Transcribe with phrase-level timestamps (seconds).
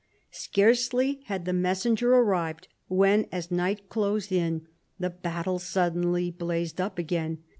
[0.33, 4.65] Scarcely had the messenger started, when, as night closed in,
[4.99, 7.43] the battle suddenly blazed up again.